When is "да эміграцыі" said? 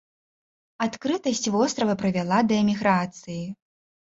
2.53-3.41